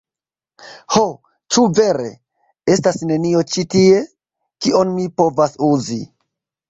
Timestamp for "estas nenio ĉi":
2.77-3.67